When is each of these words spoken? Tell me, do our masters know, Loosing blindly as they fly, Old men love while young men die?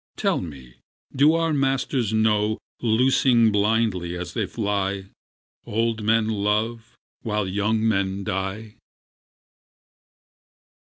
Tell 0.17 0.41
me, 0.41 0.77
do 1.15 1.35
our 1.35 1.53
masters 1.53 2.11
know, 2.11 2.57
Loosing 2.81 3.51
blindly 3.51 4.17
as 4.17 4.33
they 4.33 4.47
fly, 4.47 5.09
Old 5.67 6.01
men 6.01 6.27
love 6.27 6.95
while 7.21 7.47
young 7.47 7.87
men 7.87 8.23
die? 8.23 8.77